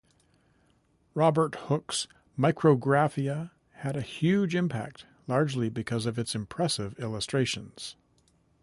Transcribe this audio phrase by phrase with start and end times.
[1.13, 7.95] Robert Hooke's "Micrographia" had a huge impact, largely because of its impressive illustrations.